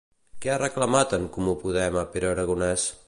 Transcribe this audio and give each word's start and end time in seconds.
Què 0.45 0.51
ha 0.53 0.55
reclamat 0.61 1.13
En 1.17 1.27
Comú 1.37 1.55
Podem 1.67 1.99
a 2.03 2.07
Pere 2.15 2.31
Aragonès? 2.35 2.89